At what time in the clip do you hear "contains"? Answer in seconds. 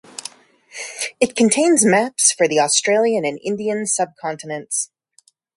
1.35-1.85